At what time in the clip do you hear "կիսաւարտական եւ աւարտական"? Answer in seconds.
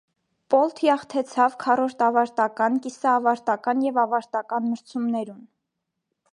2.87-4.69